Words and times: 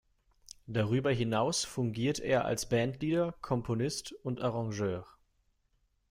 Darüber 0.65 1.11
hinaus 1.11 1.63
fungiert 1.63 2.17
er 2.17 2.45
als 2.45 2.67
Bandleader, 2.67 3.33
Komponist 3.39 4.13
und 4.23 4.41
Arrangeur. 4.41 5.05